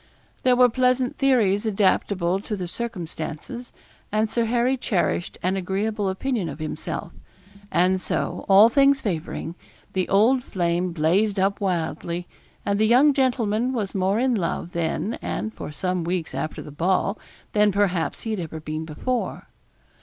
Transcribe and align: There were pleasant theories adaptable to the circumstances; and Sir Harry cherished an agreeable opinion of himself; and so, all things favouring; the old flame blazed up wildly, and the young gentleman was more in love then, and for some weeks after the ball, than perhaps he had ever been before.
There 0.41 0.55
were 0.55 0.67
pleasant 0.67 1.15
theories 1.15 1.67
adaptable 1.67 2.39
to 2.39 2.55
the 2.55 2.67
circumstances; 2.67 3.71
and 4.11 4.31
Sir 4.31 4.45
Harry 4.45 4.75
cherished 4.75 5.37
an 5.43 5.55
agreeable 5.55 6.09
opinion 6.09 6.49
of 6.49 6.57
himself; 6.57 7.13
and 7.71 8.01
so, 8.01 8.43
all 8.49 8.67
things 8.67 8.99
favouring; 8.99 9.53
the 9.93 10.09
old 10.09 10.43
flame 10.43 10.91
blazed 10.91 11.37
up 11.37 11.61
wildly, 11.61 12.25
and 12.65 12.79
the 12.79 12.87
young 12.87 13.13
gentleman 13.13 13.73
was 13.73 13.93
more 13.93 14.17
in 14.17 14.33
love 14.33 14.71
then, 14.71 15.19
and 15.21 15.53
for 15.53 15.71
some 15.71 16.03
weeks 16.03 16.33
after 16.33 16.63
the 16.63 16.71
ball, 16.71 17.19
than 17.53 17.71
perhaps 17.71 18.21
he 18.21 18.31
had 18.31 18.39
ever 18.39 18.59
been 18.59 18.85
before. 18.85 19.49